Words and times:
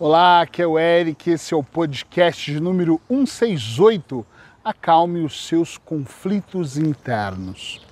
Olá, 0.00 0.42
aqui 0.42 0.62
é 0.62 0.66
o 0.66 0.78
Eric, 0.78 1.28
esse 1.28 1.52
é 1.52 1.56
o 1.56 1.62
podcast 1.64 2.52
de 2.52 2.60
número 2.60 3.00
168. 3.08 4.24
Acalme 4.64 5.24
os 5.24 5.44
seus 5.44 5.76
conflitos 5.76 6.78
internos. 6.78 7.84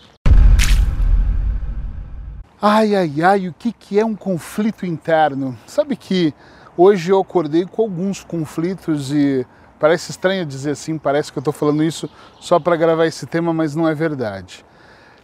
Ai, 2.63 2.95
ai, 2.95 3.13
ai, 3.25 3.49
o 3.49 3.53
que, 3.53 3.73
que 3.73 3.99
é 3.99 4.05
um 4.05 4.15
conflito 4.15 4.87
interno? 4.87 5.59
Sabe 5.67 5.97
que 5.97 6.33
hoje 6.77 7.11
eu 7.11 7.19
acordei 7.19 7.67
com 7.67 7.83
alguns 7.83 8.23
conflitos 8.23 9.11
e 9.11 9.45
parece 9.77 10.13
estranho 10.13 10.47
dizer 10.47 10.71
assim, 10.71 10.97
parece 10.99 11.33
que 11.33 11.39
eu 11.39 11.41
estou 11.41 11.53
falando 11.53 11.83
isso 11.83 12.09
só 12.39 12.61
para 12.61 12.77
gravar 12.77 13.07
esse 13.07 13.27
tema, 13.27 13.53
mas 13.53 13.75
não 13.75 13.89
é 13.89 13.97
verdade. 13.97 14.65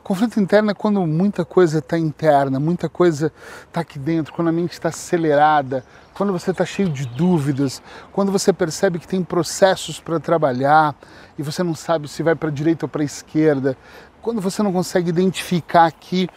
Conflito 0.03 0.41
interno 0.41 0.73
é 0.73 0.75
quando 0.75 1.07
muita 1.07 1.45
coisa 1.45 1.79
está 1.79 1.97
interna, 1.97 2.59
muita 2.59 2.89
coisa 2.89 3.33
está 3.69 3.83
aqui 3.83 4.01
dentro, 4.01 4.33
quando 4.33 4.49
a 4.49 4.53
mente 4.53 4.73
está 4.73 4.89
acelerada, 4.89 5.85
quando 6.13 6.33
você 6.33 6.51
está 6.51 6.67
cheio 6.67 6.89
de 6.89 7.07
dúvidas, 7.07 7.81
quando 8.13 8.33
você 8.33 8.53
percebe 8.53 8.99
que 8.99 9.07
tem 9.07 9.23
processos 9.23 10.01
para 10.01 10.19
trabalhar 10.19 10.97
e 11.39 11.43
você 11.43 11.63
não 11.63 11.75
sabe 11.77 12.09
se 12.09 12.21
vai 12.21 12.35
para 12.35 12.49
a 12.49 12.53
direita 12.53 12.85
ou 12.85 12.89
para 12.89 13.03
a 13.03 13.05
esquerda, 13.05 13.77
quando 14.21 14.41
você 14.41 14.61
não 14.61 14.73
consegue 14.73 15.09
identificar 15.09 15.87
aqui 15.87 16.29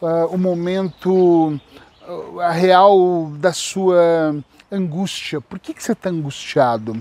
uh, 0.00 0.26
o 0.26 0.36
momento 0.36 1.60
uh, 2.08 2.40
a 2.40 2.50
real 2.50 3.30
da 3.38 3.52
sua 3.52 4.34
angústia. 4.70 5.40
Por 5.40 5.60
que, 5.60 5.72
que 5.72 5.82
você 5.82 5.92
está 5.92 6.10
angustiado? 6.10 7.00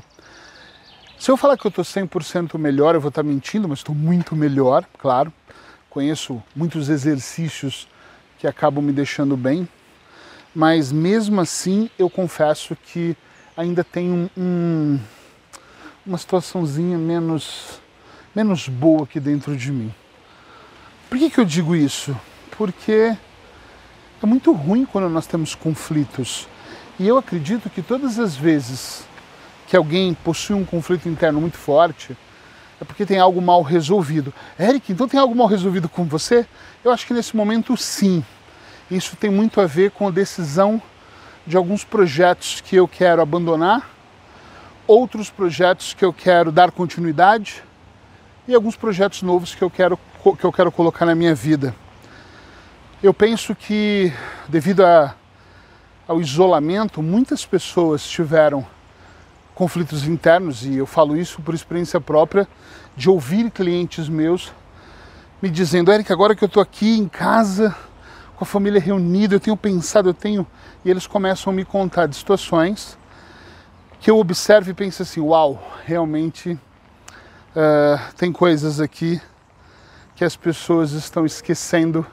Se 1.17 1.31
eu 1.31 1.37
falar 1.37 1.57
que 1.57 1.65
eu 1.65 1.69
estou 1.69 1.83
100% 1.83 2.59
melhor, 2.59 2.93
eu 2.93 3.01
vou 3.01 3.09
estar 3.09 3.23
tá 3.23 3.27
mentindo, 3.27 3.67
mas 3.67 3.79
estou 3.79 3.95
muito 3.95 4.35
melhor, 4.35 4.85
claro 4.99 5.33
conheço 5.91 6.41
muitos 6.55 6.87
exercícios 6.87 7.85
que 8.39 8.47
acabam 8.47 8.81
me 8.83 8.93
deixando 8.93 9.35
bem, 9.35 9.67
mas 10.55 10.89
mesmo 10.89 11.41
assim 11.41 11.89
eu 11.99 12.09
confesso 12.09 12.77
que 12.77 13.15
ainda 13.57 13.83
tenho 13.83 14.31
um, 14.37 14.97
uma 16.05 16.17
situaçãozinha 16.17 16.97
menos, 16.97 17.81
menos 18.33 18.69
boa 18.69 19.03
aqui 19.03 19.19
dentro 19.19 19.55
de 19.55 19.69
mim. 19.69 19.93
Por 21.09 21.19
que, 21.19 21.29
que 21.29 21.39
eu 21.41 21.45
digo 21.45 21.75
isso? 21.75 22.17
Porque 22.57 23.13
é 24.23 24.25
muito 24.25 24.53
ruim 24.53 24.85
quando 24.85 25.09
nós 25.09 25.27
temos 25.27 25.55
conflitos. 25.55 26.47
E 26.97 27.05
eu 27.05 27.17
acredito 27.17 27.69
que 27.69 27.81
todas 27.81 28.17
as 28.17 28.33
vezes 28.33 29.03
que 29.67 29.75
alguém 29.75 30.13
possui 30.13 30.55
um 30.55 30.63
conflito 30.63 31.09
interno 31.09 31.41
muito 31.41 31.57
forte, 31.57 32.15
é 32.81 32.83
porque 32.83 33.05
tem 33.05 33.19
algo 33.19 33.39
mal 33.39 33.61
resolvido. 33.61 34.33
Eric, 34.59 34.91
então 34.91 35.07
tem 35.07 35.19
algo 35.19 35.35
mal 35.35 35.45
resolvido 35.45 35.87
com 35.87 36.03
você? 36.03 36.47
Eu 36.83 36.89
acho 36.89 37.05
que 37.05 37.13
nesse 37.13 37.37
momento 37.37 37.77
sim. 37.77 38.25
Isso 38.89 39.15
tem 39.15 39.29
muito 39.29 39.61
a 39.61 39.67
ver 39.67 39.91
com 39.91 40.07
a 40.07 40.11
decisão 40.11 40.81
de 41.45 41.55
alguns 41.55 41.83
projetos 41.83 42.59
que 42.59 42.75
eu 42.75 42.87
quero 42.87 43.21
abandonar, 43.21 43.87
outros 44.87 45.29
projetos 45.29 45.93
que 45.93 46.03
eu 46.03 46.11
quero 46.11 46.51
dar 46.51 46.71
continuidade 46.71 47.63
e 48.47 48.55
alguns 48.55 48.75
projetos 48.75 49.21
novos 49.21 49.53
que 49.53 49.61
eu 49.61 49.69
quero, 49.69 49.97
que 50.39 50.43
eu 50.43 50.51
quero 50.51 50.71
colocar 50.71 51.05
na 51.05 51.13
minha 51.13 51.35
vida. 51.35 51.75
Eu 53.01 53.13
penso 53.13 53.53
que, 53.53 54.11
devido 54.47 54.83
a, 54.83 55.13
ao 56.07 56.19
isolamento, 56.19 57.01
muitas 57.03 57.45
pessoas 57.45 58.03
tiveram 58.03 58.65
conflitos 59.61 60.07
internos, 60.07 60.65
e 60.65 60.77
eu 60.77 60.87
falo 60.87 61.15
isso 61.15 61.39
por 61.39 61.53
experiência 61.53 62.01
própria, 62.01 62.47
de 62.97 63.07
ouvir 63.07 63.51
clientes 63.51 64.09
meus 64.09 64.51
me 65.39 65.51
dizendo, 65.51 65.91
Eric, 65.91 66.11
agora 66.11 66.35
que 66.35 66.43
eu 66.43 66.47
estou 66.47 66.63
aqui 66.63 66.97
em 66.97 67.07
casa, 67.07 67.75
com 68.35 68.43
a 68.43 68.47
família 68.47 68.81
reunida, 68.81 69.35
eu 69.35 69.39
tenho 69.39 69.55
pensado, 69.55 70.09
eu 70.09 70.15
tenho. 70.15 70.47
E 70.83 70.89
eles 70.89 71.05
começam 71.05 71.53
a 71.53 71.55
me 71.55 71.63
contar 71.63 72.07
de 72.07 72.15
situações 72.15 72.97
que 73.99 74.09
eu 74.09 74.17
observo 74.17 74.71
e 74.71 74.73
penso 74.73 75.03
assim: 75.03 75.21
uau, 75.21 75.63
realmente 75.85 76.53
uh, 76.53 78.13
tem 78.17 78.31
coisas 78.31 78.79
aqui 78.79 79.21
que 80.15 80.25
as 80.25 80.35
pessoas 80.35 80.93
estão 80.93 81.23
esquecendo 81.23 82.03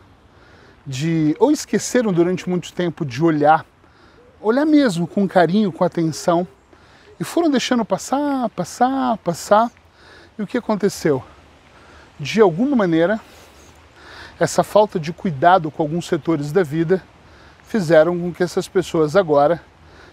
de. 0.87 1.35
ou 1.41 1.51
esqueceram 1.51 2.13
durante 2.13 2.47
muito 2.47 2.75
tempo 2.75 3.07
de 3.07 3.25
olhar, 3.25 3.65
olhar 4.39 4.67
mesmo 4.67 5.07
com 5.07 5.27
carinho, 5.27 5.73
com 5.73 5.83
atenção 5.83 6.47
e 7.21 7.25
foram 7.25 7.51
deixando 7.51 7.85
passar, 7.85 8.49
passar, 8.51 9.17
passar. 9.19 9.71
E 10.39 10.43
o 10.43 10.47
que 10.47 10.59
aconteceu? 10.59 11.23
De 12.19 12.41
alguma 12.41 12.77
maneira, 12.77 13.21
essa 14.39 14.63
falta 14.63 15.01
de 15.01 15.13
cuidado 15.13 15.71
com 15.71 15.83
alguns 15.83 16.07
setores 16.07 16.53
da 16.53 16.63
vida 16.63 17.03
fizeram 17.65 18.19
com 18.19 18.33
que 18.33 18.43
essas 18.43 18.69
pessoas 18.69 19.17
agora 19.17 19.61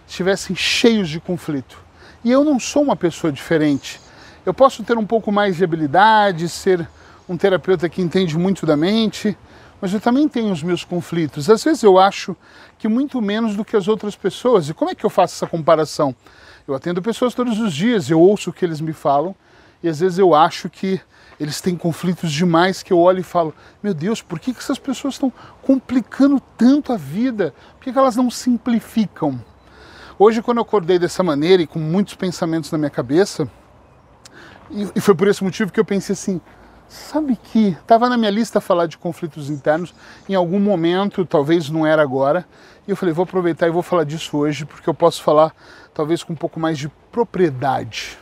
estivessem 0.06 0.54
cheios 0.54 1.08
de 1.08 1.20
conflito. 1.20 1.78
E 2.24 2.30
eu 2.30 2.44
não 2.44 2.58
sou 2.58 2.82
uma 2.82 2.96
pessoa 2.96 3.32
diferente. 3.32 4.00
Eu 4.44 4.52
posso 4.52 4.82
ter 4.82 4.98
um 4.98 5.06
pouco 5.06 5.30
mais 5.30 5.56
de 5.56 5.64
habilidade, 5.64 6.48
ser 6.48 6.86
um 7.28 7.36
terapeuta 7.36 7.88
que 7.88 8.02
entende 8.02 8.36
muito 8.36 8.66
da 8.66 8.76
mente, 8.76 9.36
mas 9.80 9.92
eu 9.92 10.00
também 10.00 10.28
tenho 10.28 10.52
os 10.52 10.62
meus 10.62 10.84
conflitos. 10.84 11.50
Às 11.50 11.62
vezes 11.62 11.82
eu 11.82 11.98
acho 11.98 12.36
que 12.78 12.88
muito 12.88 13.20
menos 13.20 13.56
do 13.56 13.64
que 13.64 13.76
as 13.76 13.88
outras 13.88 14.16
pessoas. 14.16 14.68
E 14.68 14.74
como 14.74 14.90
é 14.90 14.94
que 14.94 15.04
eu 15.04 15.10
faço 15.10 15.34
essa 15.34 15.46
comparação? 15.46 16.14
Eu 16.66 16.74
atendo 16.74 17.02
pessoas 17.02 17.34
todos 17.34 17.60
os 17.60 17.72
dias, 17.72 18.10
eu 18.10 18.20
ouço 18.20 18.50
o 18.50 18.52
que 18.52 18.64
eles 18.64 18.80
me 18.80 18.92
falam 18.92 19.34
e 19.82 19.88
às 19.88 20.00
vezes 20.00 20.18
eu 20.18 20.34
acho 20.34 20.68
que 20.68 21.00
eles 21.38 21.60
têm 21.60 21.76
conflitos 21.76 22.32
demais 22.32 22.82
que 22.82 22.92
eu 22.92 22.98
olho 22.98 23.20
e 23.20 23.22
falo: 23.22 23.54
meu 23.82 23.92
Deus, 23.92 24.22
por 24.22 24.40
que, 24.40 24.52
que 24.52 24.58
essas 24.58 24.78
pessoas 24.78 25.14
estão 25.14 25.32
complicando 25.62 26.40
tanto 26.56 26.92
a 26.92 26.96
vida? 26.96 27.54
Por 27.74 27.84
que, 27.84 27.92
que 27.92 27.98
elas 27.98 28.16
não 28.16 28.30
simplificam? 28.30 29.40
Hoje, 30.18 30.40
quando 30.40 30.58
eu 30.58 30.62
acordei 30.62 30.98
dessa 30.98 31.22
maneira 31.22 31.62
e 31.62 31.66
com 31.66 31.78
muitos 31.78 32.14
pensamentos 32.14 32.70
na 32.72 32.78
minha 32.78 32.90
cabeça, 32.90 33.48
e 34.94 35.00
foi 35.00 35.14
por 35.14 35.28
esse 35.28 35.44
motivo 35.44 35.70
que 35.70 35.78
eu 35.78 35.84
pensei 35.84 36.14
assim: 36.14 36.40
sabe 36.88 37.36
que 37.36 37.68
estava 37.68 38.08
na 38.08 38.16
minha 38.16 38.30
lista 38.30 38.60
falar 38.60 38.86
de 38.86 38.98
conflitos 38.98 39.50
internos 39.50 39.94
em 40.28 40.34
algum 40.34 40.60
momento, 40.60 41.24
talvez 41.24 41.68
não 41.70 41.86
era 41.86 42.02
agora, 42.02 42.46
e 42.86 42.90
eu 42.90 42.96
falei: 42.96 43.12
vou 43.12 43.24
aproveitar 43.24 43.66
e 43.66 43.70
vou 43.70 43.82
falar 43.82 44.04
disso 44.04 44.36
hoje, 44.36 44.64
porque 44.64 44.88
eu 44.88 44.94
posso 44.94 45.22
falar 45.22 45.54
talvez 45.92 46.22
com 46.22 46.32
um 46.32 46.36
pouco 46.36 46.60
mais 46.60 46.78
de 46.78 46.88
propriedade. 47.10 48.18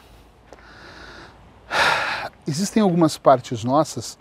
Existem 2.47 2.83
algumas 2.83 3.17
partes 3.19 3.65
nossas 3.65 4.19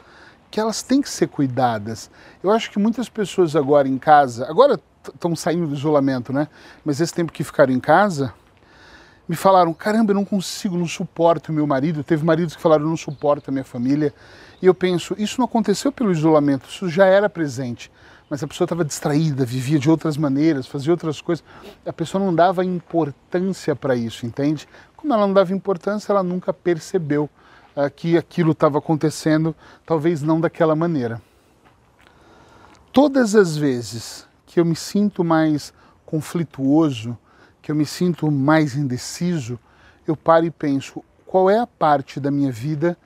que 0.50 0.60
elas 0.60 0.84
têm 0.84 1.02
que 1.02 1.10
ser 1.10 1.28
cuidadas. 1.28 2.12
Eu 2.44 2.52
acho 2.52 2.70
que 2.70 2.78
muitas 2.78 3.10
pessoas 3.10 3.56
agora 3.56 3.88
em 3.88 3.98
casa, 3.98 4.48
agora 4.48 4.80
estão 5.08 5.36
saindo 5.36 5.68
do 5.68 5.74
isolamento, 5.74 6.32
né? 6.32 6.48
Mas 6.86 7.02
esse 7.02 7.14
tempo 7.14 7.32
que 7.32 7.44
ficaram 7.44 7.74
em 7.74 7.80
casa, 7.80 8.34
me 9.28 9.36
falaram: 9.36 9.74
caramba, 9.74 10.12
eu 10.12 10.16
não 10.16 10.26
consigo, 10.26 10.78
não 10.78 10.88
suporto 10.88 11.52
meu 11.52 11.68
marido. 11.68 12.04
Teve 12.04 12.26
maridos 12.26 12.56
que 12.56 12.62
falaram: 12.62 12.84
eu 12.84 12.90
não 12.90 12.98
suporto 12.98 13.50
a 13.50 13.52
minha 13.52 13.64
família. 13.64 14.14
E 14.62 14.66
eu 14.66 14.74
penso: 14.74 15.16
isso 15.18 15.40
não 15.40 15.46
aconteceu 15.46 15.92
pelo 15.92 16.12
isolamento, 16.12 16.68
isso 16.70 16.90
já 16.90 17.06
era 17.06 17.30
presente 17.30 17.92
mas 18.34 18.42
a 18.42 18.48
pessoa 18.48 18.66
estava 18.66 18.84
distraída, 18.84 19.46
vivia 19.46 19.78
de 19.78 19.88
outras 19.88 20.18
maneiras, 20.18 20.66
fazia 20.66 20.92
outras 20.92 21.22
coisas. 21.22 21.46
A 21.86 21.94
pessoa 21.94 22.24
não 22.24 22.34
dava 22.34 22.66
importância 22.66 23.76
para 23.76 23.96
isso, 23.96 24.26
entende? 24.26 24.68
Como 24.98 25.14
ela 25.14 25.28
não 25.28 25.34
dava 25.36 25.54
importância, 25.54 26.12
ela 26.12 26.24
nunca 26.24 26.52
percebeu 26.52 27.30
uh, 27.76 27.90
que 27.96 28.18
aquilo 28.18 28.54
estava 28.54 28.80
acontecendo, 28.80 29.56
talvez 29.86 30.24
não 30.24 30.42
daquela 30.42 30.76
maneira. 30.76 31.22
Todas 32.92 33.36
as 33.36 33.56
vezes 33.56 34.28
que 34.48 34.60
eu 34.60 34.66
me 34.66 34.76
sinto 34.76 35.24
mais 35.24 35.72
conflituoso, 36.04 37.16
que 37.64 37.72
eu 37.72 37.76
me 37.76 37.86
sinto 37.86 38.30
mais 38.30 38.76
indeciso, 38.76 39.58
eu 40.06 40.18
paro 40.18 40.46
e 40.46 40.52
penso: 40.52 41.04
qual 41.26 41.50
é 41.50 41.58
a 41.58 41.66
parte 41.66 42.20
da 42.20 42.30
minha 42.30 42.52
vida 42.52 42.98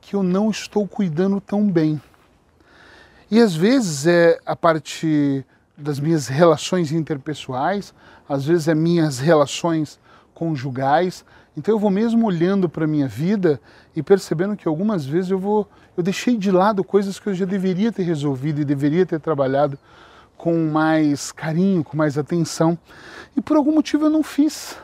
que 0.00 0.14
eu 0.14 0.22
não 0.22 0.50
estou 0.50 0.86
cuidando 0.86 1.40
tão 1.40 1.70
bem? 1.70 2.02
E 3.30 3.38
às 3.40 3.54
vezes 3.54 4.08
é 4.08 4.38
a 4.44 4.56
parte 4.56 5.46
das 5.78 6.00
minhas 6.00 6.26
relações 6.26 6.90
interpessoais, 6.90 7.94
às 8.28 8.44
vezes 8.44 8.66
é 8.66 8.74
minhas 8.74 9.20
relações 9.20 10.00
conjugais. 10.34 11.24
Então 11.56 11.72
eu 11.72 11.78
vou 11.78 11.90
mesmo 11.90 12.26
olhando 12.26 12.68
para 12.68 12.84
a 12.84 12.88
minha 12.88 13.06
vida 13.06 13.60
e 13.94 14.02
percebendo 14.02 14.56
que 14.56 14.66
algumas 14.66 15.06
vezes 15.06 15.30
eu 15.30 15.38
vou 15.38 15.68
eu 15.96 16.02
deixei 16.02 16.36
de 16.36 16.50
lado 16.50 16.82
coisas 16.82 17.18
que 17.18 17.28
eu 17.28 17.34
já 17.34 17.44
deveria 17.44 17.92
ter 17.92 18.02
resolvido 18.02 18.60
e 18.60 18.64
deveria 18.64 19.06
ter 19.06 19.20
trabalhado 19.20 19.78
com 20.40 20.70
mais 20.70 21.30
carinho, 21.30 21.84
com 21.84 21.96
mais 21.96 22.16
atenção, 22.16 22.78
e 23.36 23.40
por 23.40 23.56
algum 23.56 23.74
motivo 23.74 24.06
eu 24.06 24.10
não 24.10 24.22
fiz. 24.22 24.78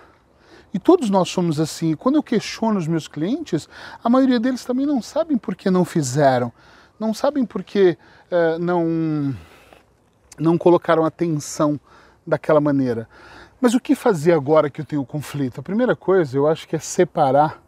E 0.74 0.78
todos 0.78 1.08
nós 1.08 1.30
somos 1.30 1.58
assim. 1.58 1.92
E 1.92 1.96
quando 1.96 2.16
eu 2.16 2.22
questiono 2.22 2.78
os 2.78 2.86
meus 2.86 3.08
clientes, 3.08 3.66
a 4.04 4.10
maioria 4.10 4.38
deles 4.38 4.64
também 4.64 4.84
não 4.84 5.00
sabem 5.00 5.38
por 5.38 5.56
que 5.56 5.70
não 5.70 5.84
fizeram 5.84 6.52
não 6.98 7.12
sabem 7.12 7.44
por 7.44 7.62
que 7.62 7.96
uh, 8.30 8.58
não, 8.58 9.34
não 10.38 10.58
colocaram 10.58 11.04
atenção 11.04 11.78
daquela 12.26 12.60
maneira. 12.60 13.08
Mas 13.60 13.74
o 13.74 13.80
que 13.80 13.94
fazer 13.94 14.32
agora 14.32 14.68
que 14.70 14.80
eu 14.80 14.84
tenho 14.84 15.04
conflito? 15.04 15.60
A 15.60 15.62
primeira 15.62 15.94
coisa, 15.94 16.36
eu 16.36 16.46
acho 16.46 16.66
que 16.66 16.76
é 16.76 16.78
separar 16.78 17.62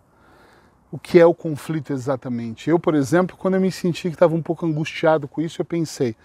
o 0.91 0.99
que 0.99 1.19
é 1.19 1.26
o 1.26 1.34
conflito 1.34 1.93
exatamente. 1.93 2.70
Eu, 2.70 2.79
por 2.79 2.94
exemplo, 2.94 3.37
quando 3.37 3.55
eu 3.55 3.61
me 3.61 3.70
senti 3.70 4.08
que 4.08 4.14
estava 4.14 4.34
um 4.34 4.43
pouco 4.43 4.67
angustiado 4.67 5.29
com 5.29 5.41
isso, 5.41 5.61
eu 5.61 5.64
pensei: 5.64 6.17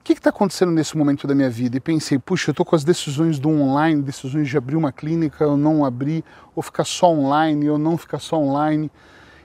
o 0.00 0.02
que 0.02 0.14
está 0.14 0.30
acontecendo 0.30 0.72
nesse 0.72 0.96
momento 0.96 1.26
da 1.26 1.34
minha 1.34 1.50
vida? 1.50 1.76
E 1.76 1.80
pensei, 1.80 2.18
puxa, 2.18 2.48
eu 2.48 2.52
estou 2.52 2.64
com 2.64 2.74
as 2.74 2.82
decisões 2.82 3.38
do 3.38 3.50
online, 3.50 4.00
decisões 4.00 4.48
de 4.48 4.56
abrir 4.56 4.74
uma 4.74 4.90
clínica, 4.90 5.46
ou 5.46 5.58
não 5.58 5.84
abrir, 5.84 6.24
ou 6.56 6.62
ficar 6.62 6.84
só 6.84 7.12
online, 7.12 7.68
ou 7.68 7.78
não 7.78 7.98
ficar 7.98 8.18
só 8.18 8.38
online, 8.38 8.90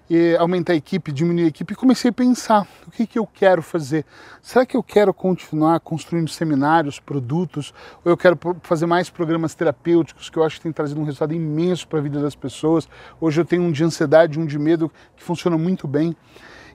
e 0.10 0.34
aumentar 0.38 0.72
a 0.72 0.76
equipe, 0.78 1.12
diminuir 1.12 1.44
a 1.44 1.48
equipe. 1.48 1.74
E 1.74 1.76
comecei 1.76 2.10
a 2.10 2.14
pensar, 2.14 2.66
o 2.88 2.92
que, 2.92 3.06
que 3.06 3.20
eu 3.20 3.28
quero 3.28 3.62
fazer? 3.62 4.06
Será 4.42 4.66
que 4.66 4.78
eu 4.78 4.82
quero 4.82 5.14
continuar 5.14 5.82
construindo 5.82 6.30
seminários, 6.30 7.02
produtos, 7.02 7.74
ou 8.04 8.10
eu 8.10 8.16
quero 8.16 8.40
fazer 8.62 8.86
mais 8.86 9.10
programas 9.10 9.54
terapêuticos, 9.56 10.30
que 10.30 10.38
eu 10.38 10.44
acho 10.44 10.56
que 10.56 10.64
tem 10.64 10.72
trazido 10.72 11.02
um 11.02 11.04
resultado 11.04 11.34
imenso 11.34 11.86
para 11.86 12.00
a 12.00 12.02
vida 12.02 12.22
das 12.22 12.34
pessoas? 12.34 12.88
Hoje 13.20 13.42
eu 13.42 13.46
tenho 13.46 13.62
um 13.62 13.74
de 13.74 13.84
ansiedade, 13.84 14.40
um 14.40 14.46
de 14.46 14.58
medo, 14.58 14.90
que 15.18 15.24
funciona 15.24 15.58
muito 15.58 15.86
bem. 15.86 16.16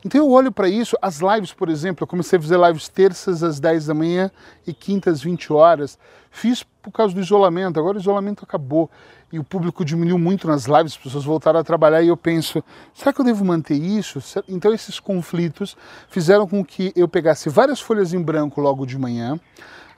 Então 0.04 0.18
eu 0.18 0.30
olho 0.30 0.50
para 0.50 0.68
isso, 0.68 0.96
as 1.02 1.20
lives, 1.20 1.52
por 1.52 1.68
exemplo, 1.68 2.04
eu 2.04 2.06
comecei 2.06 2.38
a 2.38 2.42
fazer 2.42 2.58
lives 2.58 2.88
terças 2.88 3.42
às 3.42 3.60
10 3.60 3.86
da 3.86 3.94
manhã 3.94 4.30
e 4.66 4.72
quintas 4.72 5.14
às 5.14 5.22
20 5.22 5.52
horas. 5.52 5.98
Fiz 6.30 6.62
por 6.62 6.90
causa 6.90 7.14
do 7.14 7.20
isolamento, 7.20 7.78
agora 7.78 7.98
o 7.98 8.00
isolamento 8.00 8.42
acabou 8.42 8.90
e 9.32 9.38
o 9.38 9.44
público 9.44 9.84
diminuiu 9.84 10.18
muito 10.18 10.46
nas 10.48 10.64
lives, 10.64 10.92
as 10.92 10.96
pessoas 10.96 11.24
voltaram 11.24 11.60
a 11.60 11.64
trabalhar 11.64 12.02
e 12.02 12.08
eu 12.08 12.16
penso, 12.16 12.64
será 12.94 13.12
que 13.12 13.20
eu 13.20 13.24
devo 13.24 13.44
manter 13.44 13.74
isso? 13.74 14.20
Então 14.48 14.72
esses 14.72 14.98
conflitos 14.98 15.76
fizeram 16.08 16.48
com 16.48 16.64
que 16.64 16.92
eu 16.96 17.06
pegasse 17.06 17.48
várias 17.48 17.80
folhas 17.80 18.14
em 18.14 18.22
branco 18.22 18.60
logo 18.60 18.86
de 18.86 18.98
manhã. 18.98 19.38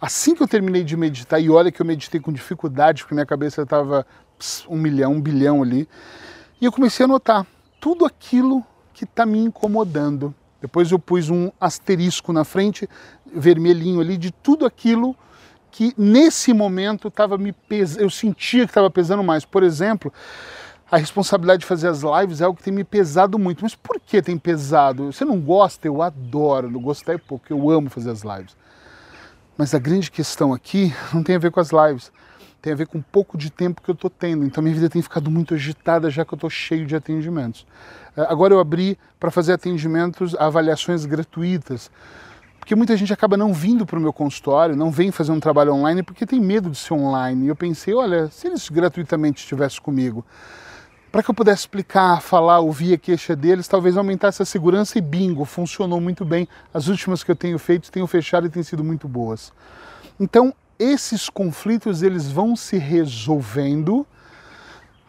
Assim 0.00 0.34
que 0.34 0.42
eu 0.42 0.48
terminei 0.48 0.82
de 0.82 0.96
meditar, 0.96 1.40
e 1.40 1.48
olha 1.48 1.70
que 1.70 1.80
eu 1.80 1.86
meditei 1.86 2.20
com 2.20 2.32
dificuldade, 2.32 3.02
porque 3.02 3.14
minha 3.14 3.24
cabeça 3.24 3.62
estava 3.62 4.04
um 4.68 4.76
milhão, 4.76 5.12
um 5.12 5.20
bilhão 5.20 5.62
ali, 5.62 5.88
e 6.60 6.64
eu 6.64 6.72
comecei 6.72 7.04
a 7.04 7.06
anotar 7.06 7.46
tudo 7.80 8.04
aquilo 8.04 8.66
que 9.06 9.10
está 9.10 9.26
me 9.26 9.38
incomodando. 9.38 10.32
Depois 10.60 10.92
eu 10.92 10.98
pus 10.98 11.28
um 11.28 11.50
asterisco 11.60 12.32
na 12.32 12.44
frente, 12.44 12.88
vermelhinho 13.34 14.00
ali, 14.00 14.16
de 14.16 14.30
tudo 14.30 14.64
aquilo 14.64 15.16
que 15.72 15.92
nesse 15.98 16.52
momento 16.52 17.08
estava 17.08 17.36
me 17.36 17.52
pesando, 17.52 18.02
eu 18.02 18.10
sentia 18.10 18.64
que 18.64 18.70
estava 18.70 18.88
pesando 18.88 19.24
mais. 19.24 19.44
Por 19.44 19.64
exemplo, 19.64 20.12
a 20.88 20.96
responsabilidade 20.98 21.60
de 21.60 21.66
fazer 21.66 21.88
as 21.88 22.02
lives 22.02 22.40
é 22.40 22.44
algo 22.44 22.56
que 22.56 22.62
tem 22.62 22.72
me 22.72 22.84
pesado 22.84 23.38
muito. 23.40 23.62
Mas 23.62 23.74
por 23.74 23.98
que 23.98 24.22
tem 24.22 24.38
pesado? 24.38 25.12
Você 25.12 25.24
não 25.24 25.40
gosta? 25.40 25.88
Eu 25.88 26.00
adoro, 26.00 26.70
não 26.70 26.80
gostar 26.80 27.14
é 27.14 27.18
pouco, 27.18 27.46
eu 27.50 27.70
amo 27.70 27.90
fazer 27.90 28.10
as 28.10 28.22
lives. 28.22 28.56
Mas 29.58 29.74
a 29.74 29.80
grande 29.80 30.12
questão 30.12 30.52
aqui 30.52 30.94
não 31.12 31.24
tem 31.24 31.34
a 31.34 31.40
ver 31.40 31.50
com 31.50 31.58
as 31.58 31.70
lives, 31.72 32.12
tem 32.62 32.72
a 32.72 32.76
ver 32.76 32.86
com 32.86 32.98
um 32.98 33.02
pouco 33.02 33.36
de 33.36 33.50
tempo 33.50 33.82
que 33.82 33.90
eu 33.90 33.94
estou 33.94 34.08
tendo. 34.08 34.44
Então 34.44 34.62
minha 34.62 34.74
vida 34.74 34.88
tem 34.88 35.02
ficado 35.02 35.28
muito 35.28 35.52
agitada 35.52 36.08
já 36.08 36.24
que 36.24 36.32
eu 36.32 36.36
estou 36.36 36.48
cheio 36.48 36.86
de 36.86 36.94
atendimentos. 36.94 37.66
Eh, 38.16 38.24
agora 38.28 38.54
eu 38.54 38.60
abri 38.60 38.96
para 39.18 39.32
fazer 39.32 39.52
atendimentos, 39.52 40.36
avaliações 40.36 41.04
gratuitas, 41.04 41.90
porque 42.60 42.76
muita 42.76 42.96
gente 42.96 43.12
acaba 43.12 43.36
não 43.36 43.52
vindo 43.52 43.84
para 43.84 43.98
o 43.98 44.00
meu 44.00 44.12
consultório, 44.12 44.76
não 44.76 44.92
vem 44.92 45.10
fazer 45.10 45.32
um 45.32 45.40
trabalho 45.40 45.74
online 45.74 46.04
porque 46.04 46.24
tem 46.24 46.40
medo 46.40 46.70
de 46.70 46.78
ser 46.78 46.94
online. 46.94 47.46
E 47.46 47.48
eu 47.48 47.56
pensei, 47.56 47.92
olha, 47.92 48.28
se 48.28 48.46
eles 48.46 48.68
gratuitamente 48.68 49.42
estivessem 49.42 49.82
comigo, 49.82 50.24
para 51.10 51.24
que 51.24 51.28
eu 51.28 51.34
pudesse 51.34 51.62
explicar, 51.62 52.22
falar, 52.22 52.60
ouvir 52.60 52.94
a 52.94 52.96
queixa 52.96 53.34
deles, 53.34 53.66
talvez 53.66 53.96
aumentasse 53.96 54.40
a 54.40 54.46
segurança 54.46 54.96
e 54.96 55.00
bingo, 55.00 55.44
funcionou 55.44 56.00
muito 56.00 56.24
bem. 56.24 56.48
As 56.72 56.86
últimas 56.86 57.24
que 57.24 57.30
eu 57.32 57.36
tenho 57.36 57.58
feito 57.58 57.90
tenho 57.90 58.06
fechado 58.06 58.46
e 58.46 58.48
têm 58.48 58.62
sido 58.62 58.84
muito 58.84 59.08
boas. 59.08 59.52
Então, 60.18 60.54
esses 60.82 61.30
conflitos 61.30 62.02
eles 62.02 62.30
vão 62.30 62.56
se 62.56 62.76
resolvendo 62.76 64.06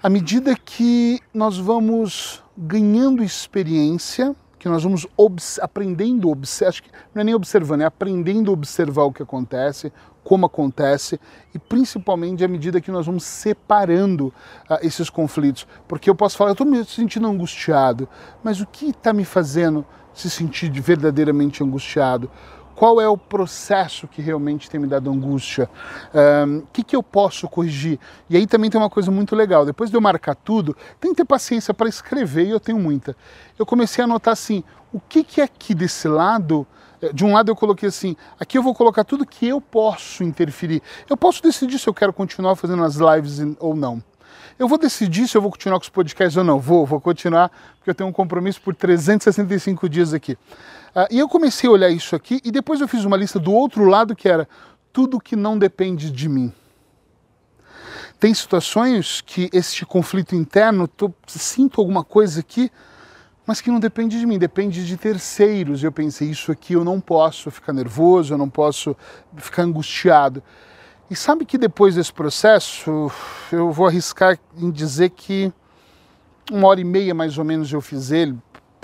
à 0.02 0.10
medida 0.10 0.56
que 0.56 1.20
nós 1.34 1.58
vamos 1.58 2.44
ganhando 2.58 3.24
experiência, 3.24 4.36
que 4.60 4.70
nós 4.70 4.84
vamos 4.84 5.08
aprendendo, 5.62 6.38
acho 6.68 6.84
que 6.84 6.90
não 7.16 7.22
é 7.22 7.24
nem 7.24 7.34
observando, 7.34 7.82
é 7.82 7.86
aprendendo 7.86 8.52
a 8.52 8.54
observar 8.54 9.04
o 9.04 9.12
que 9.12 9.24
acontece, 9.24 9.92
como 10.24 10.46
acontece 10.46 11.20
e 11.54 11.60
principalmente 11.60 12.44
à 12.44 12.48
medida 12.48 12.80
que 12.80 12.92
nós 12.92 13.06
vamos 13.06 13.24
separando 13.24 14.28
uh, 14.70 14.78
esses 14.82 15.10
conflitos. 15.10 15.68
Porque 15.88 16.10
eu 16.10 16.16
posso 16.16 16.38
falar, 16.38 16.52
eu 16.52 16.54
estou 16.54 16.68
me 16.68 16.84
sentindo 16.86 17.28
angustiado, 17.28 18.08
mas 18.44 18.62
o 18.62 18.68
que 18.68 18.90
está 18.90 19.12
me 19.12 19.26
fazendo 19.26 19.86
se 20.14 20.30
sentir 20.30 20.70
verdadeiramente 20.70 21.64
angustiado? 21.64 22.30
Qual 22.76 23.00
é 23.00 23.08
o 23.08 23.18
processo 23.18 24.08
que 24.08 24.22
realmente 24.22 24.70
tem 24.70 24.80
me 24.80 24.88
dado 24.88 25.10
angústia, 25.10 25.70
o 26.14 26.46
um, 26.48 26.64
que, 26.72 26.84
que 26.84 26.96
eu 26.96 27.04
posso 27.04 27.48
corrigir. 27.48 28.00
E 28.30 28.38
aí 28.38 28.48
também 28.48 28.70
tem 28.70 28.80
uma 28.80 28.90
coisa 28.90 29.12
muito 29.12 29.36
legal, 29.36 29.66
depois 29.66 29.90
de 29.90 29.96
eu 29.96 30.02
marcar 30.02 30.36
tudo, 30.36 30.76
tem 31.00 31.12
que 31.12 31.18
ter 31.18 31.26
paciência 31.26 31.74
para 31.74 31.88
escrever, 31.88 32.48
e 32.48 32.50
eu 32.50 32.60
tenho 32.60 32.80
muita. 32.80 33.16
Eu 33.58 33.66
comecei 33.66 34.02
a 34.02 34.06
anotar 34.06 34.32
assim, 34.32 34.64
o 34.92 35.00
que, 35.00 35.24
que 35.24 35.42
é 35.42 35.44
aqui 35.44 35.74
desse 35.74 36.08
lado, 36.08 36.66
eh, 37.02 37.12
de 37.12 37.26
um 37.26 37.34
lado 37.34 37.52
eu 37.52 37.56
coloquei 37.56 37.90
assim, 37.90 38.16
aqui 38.40 38.58
eu 38.58 38.64
vou 38.64 38.74
colocar 38.74 39.04
tudo 39.04 39.26
que 39.26 39.48
eu 39.48 39.60
posso 39.60 40.24
interferir. 40.24 40.82
Eu 41.10 41.18
posso 41.18 41.42
decidir 41.42 41.80
se 41.80 41.88
eu 41.88 41.94
quero 41.94 42.14
continuar 42.14 42.56
fazendo 42.56 42.84
as 42.84 42.96
lives 42.96 43.40
ou 43.60 43.76
não. 43.76 44.04
Eu 44.58 44.68
vou 44.68 44.78
decidir 44.78 45.28
se 45.28 45.38
eu 45.38 45.42
vou 45.42 45.52
continuar 45.52 45.80
com 45.80 45.84
os 45.84 45.90
podcasts 45.90 46.38
ou 46.38 46.44
não. 46.44 46.60
Vou, 46.60 46.86
vou 46.86 47.02
continuar, 47.02 47.50
porque 47.78 47.90
eu 47.90 47.96
tenho 47.96 48.10
um 48.10 48.14
compromisso 48.14 48.62
por 48.62 48.76
365 48.76 49.90
dias 49.90 50.14
aqui. 50.14 50.34
Uh, 50.96 51.08
e 51.10 51.20
eu 51.20 51.28
comecei 51.28 51.70
a 51.70 51.74
olhar 51.74 51.90
isso 51.90 52.16
aqui 52.16 52.40
e 52.44 52.52
depois 52.52 52.80
eu 52.80 52.88
fiz 52.88 53.04
uma 53.04 53.18
lista 53.18 53.40
do 53.40 53.52
outro 53.52 53.86
lado 53.86 54.16
que 54.16 54.30
era 54.30 54.48
tudo 54.92 55.20
que 55.20 55.36
não 55.36 55.58
depende 55.58 56.12
de 56.12 56.30
mim. 56.30 56.54
Tem 58.20 58.34
situações 58.34 59.20
que 59.20 59.50
este 59.52 59.86
conflito 59.86 60.36
interno, 60.36 60.88
tô, 60.88 61.12
sinto 61.28 61.82
alguma 61.82 62.04
coisa 62.04 62.40
aqui, 62.40 62.72
mas 63.46 63.60
que 63.60 63.70
não 63.70 63.80
depende 63.80 64.18
de 64.18 64.26
mim, 64.26 64.38
depende 64.38 64.86
de 64.86 64.96
terceiros. 64.96 65.84
Eu 65.84 65.92
pensei, 65.92 66.30
isso 66.30 66.52
aqui 66.52 66.74
eu 66.74 66.86
não 66.86 67.02
posso 67.02 67.52
ficar 67.52 67.74
nervoso, 67.74 68.34
eu 68.34 68.38
não 68.38 68.50
posso 68.50 68.96
ficar 69.36 69.64
angustiado. 69.64 70.42
E 71.12 71.16
sabe 71.16 71.46
que 71.46 71.58
depois 71.58 71.96
desse 71.96 72.14
processo, 72.14 73.12
eu 73.52 73.72
vou 73.72 73.88
arriscar 73.88 74.40
em 74.58 74.72
dizer 74.72 75.10
que 75.10 75.52
uma 76.52 76.68
hora 76.68 76.80
e 76.80 76.84
meia 76.84 77.14
mais 77.14 77.38
ou 77.38 77.44
menos 77.44 77.72
eu 77.72 77.82
fiz 77.82 78.12
ele, 78.12 78.38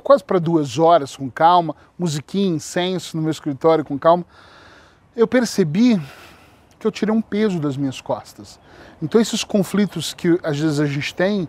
quase 0.03 0.23
para 0.23 0.39
duas 0.39 0.77
horas 0.77 1.15
com 1.15 1.29
calma, 1.29 1.75
musiquinha, 1.97 2.55
incenso 2.55 3.15
no 3.15 3.23
meu 3.23 3.31
escritório 3.31 3.85
com 3.85 3.97
calma, 3.97 4.25
eu 5.15 5.27
percebi 5.27 5.99
que 6.77 6.87
eu 6.87 6.91
tirei 6.91 7.13
um 7.13 7.21
peso 7.21 7.59
das 7.59 7.75
minhas 7.75 7.99
costas. 7.99 8.59
Então 9.01 9.19
esses 9.19 9.43
conflitos 9.43 10.13
que 10.13 10.39
às 10.43 10.59
vezes 10.59 10.79
a 10.79 10.85
gente 10.85 11.13
tem, 11.13 11.47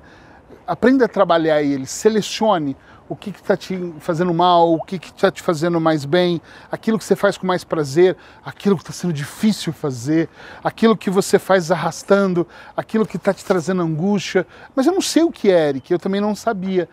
aprenda 0.67 1.05
a 1.05 1.09
trabalhar 1.09 1.63
eles, 1.63 1.91
selecione 1.91 2.77
o 3.09 3.17
que 3.17 3.31
está 3.31 3.57
te 3.57 3.77
fazendo 3.99 4.33
mal, 4.33 4.73
o 4.73 4.81
que 4.85 4.95
está 4.95 5.33
te 5.33 5.43
fazendo 5.43 5.81
mais 5.81 6.05
bem, 6.05 6.41
aquilo 6.71 6.97
que 6.97 7.05
você 7.05 7.17
faz 7.17 7.37
com 7.37 7.45
mais 7.45 7.65
prazer, 7.65 8.17
aquilo 8.45 8.77
que 8.77 8.83
está 8.85 8.93
sendo 8.93 9.13
difícil 9.13 9.73
fazer, 9.73 10.29
aquilo 10.63 10.97
que 10.97 11.11
você 11.11 11.37
faz 11.37 11.73
arrastando, 11.73 12.47
aquilo 12.77 13.05
que 13.05 13.17
está 13.17 13.35
te 13.35 13.45
trazendo 13.45 13.83
angústia. 13.83 14.47
Mas 14.77 14.87
eu 14.87 14.93
não 14.93 15.01
sei 15.01 15.25
o 15.25 15.33
que 15.33 15.51
é, 15.51 15.71
Eric, 15.71 15.91
eu 15.91 15.99
também 15.99 16.21
não 16.21 16.37
sabia 16.37 16.89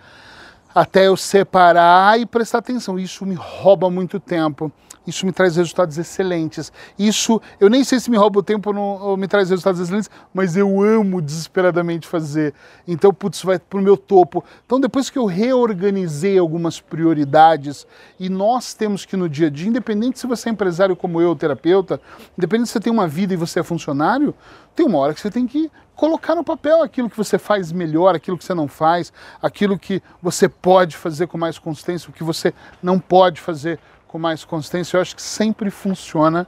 até 0.74 1.08
eu 1.08 1.18
separar 1.18 2.20
e 2.20 2.26
prestar 2.26 2.60
atenção. 2.60 3.00
Isso 3.00 3.26
me 3.26 3.36
rouba 3.36 3.90
muito 3.90 4.20
tempo. 4.20 4.72
Isso 5.08 5.26
me 5.26 5.32
traz 5.32 5.56
resultados 5.56 5.98
excelentes. 5.98 6.72
Isso, 7.00 7.42
eu 7.62 7.70
nem 7.70 7.82
sei 7.82 7.98
se 7.98 8.12
me 8.12 8.18
rouba 8.18 8.40
o 8.40 8.44
tempo 8.44 8.78
ou, 8.78 9.16
me 9.16 9.26
traz 9.26 9.50
resultados 9.50 9.80
excelentes, 9.80 10.10
mas 10.34 10.58
eu 10.58 10.84
amo 10.84 11.22
desesperadamente 11.22 12.06
fazer. 12.06 12.54
Então, 12.86 13.14
putz, 13.14 13.42
vai 13.42 13.58
para 13.58 13.80
o 13.80 13.82
meu 13.82 13.96
topo. 13.96 14.44
Então, 14.66 14.82
depois 14.82 15.10
que 15.10 15.18
eu 15.18 15.26
reorganizei 15.26 16.38
algumas 16.38 16.82
prioridades, 16.82 17.88
e 18.20 18.28
nós 18.28 18.74
temos 18.74 19.06
que 19.06 19.16
no 19.16 19.30
dia 19.30 19.48
a 19.48 19.50
dia, 19.50 19.70
independente 19.70 20.20
se 20.20 20.28
você 20.28 20.50
é 20.50 20.52
empresário 20.52 20.96
como 20.96 21.22
eu, 21.22 21.34
terapeuta, 21.38 22.02
independente 22.38 22.68
se 22.68 22.74
você 22.74 22.82
tem 22.82 22.92
uma 22.92 23.08
vida 23.08 23.34
e 23.34 23.38
você 23.38 23.62
é 23.62 23.64
funcionário, 23.64 24.36
tem 24.78 24.86
uma 24.86 25.00
hora 25.00 25.12
que 25.12 25.20
você 25.20 25.32
tem 25.32 25.48
que 25.48 25.72
colocar 25.96 26.36
no 26.36 26.44
papel 26.44 26.84
aquilo 26.84 27.10
que 27.10 27.18
você 27.18 27.40
faz 27.40 27.72
melhor, 27.72 28.16
aquilo 28.16 28.38
que 28.38 28.46
você 28.46 28.54
não 28.54 28.68
faz, 28.68 29.12
aquilo 29.42 29.78
que 29.78 30.04
você 30.22 30.48
pode 30.48 30.96
fazer 30.96 31.26
com 31.26 31.36
mais 31.36 31.58
consistência, 31.58 32.12
o 32.12 32.14
que 32.14 32.24
você 32.24 32.54
não 32.82 33.00
pode 33.00 33.42
fazer 33.42 33.80
com 34.08 34.20
mais 34.20 34.46
consistência. 34.46 34.96
Eu 34.96 35.02
acho 35.02 35.16
que 35.16 35.22
sempre 35.22 35.72
funciona 35.72 36.48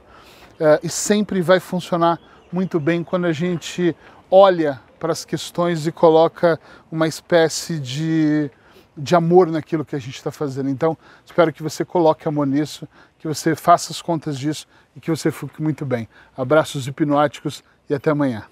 uh, 0.60 0.78
e 0.80 0.88
sempre 0.88 1.42
vai 1.42 1.58
funcionar 1.58 2.20
muito 2.52 2.78
bem 2.78 3.02
quando 3.02 3.26
a 3.26 3.32
gente 3.32 3.96
olha 4.30 4.80
para 5.00 5.10
as 5.10 5.24
questões 5.24 5.84
e 5.88 5.90
coloca 5.90 6.60
uma 6.90 7.08
espécie 7.08 7.80
de, 7.80 8.48
de 8.96 9.16
amor 9.16 9.48
naquilo 9.48 9.84
que 9.84 9.96
a 9.96 9.98
gente 9.98 10.14
está 10.14 10.30
fazendo. 10.30 10.70
Então, 10.70 10.96
espero 11.26 11.52
que 11.52 11.64
você 11.64 11.84
coloque 11.84 12.28
amor 12.28 12.46
nisso, 12.46 12.86
que 13.18 13.26
você 13.26 13.56
faça 13.56 13.92
as 13.92 14.00
contas 14.00 14.38
disso 14.38 14.68
e 14.94 15.00
que 15.00 15.10
você 15.10 15.32
fique 15.32 15.60
muito 15.60 15.84
bem. 15.84 16.08
Abraços 16.36 16.86
hipnóticos 16.86 17.64
e 17.90 17.94
até 17.94 18.10
amanhã. 18.10 18.44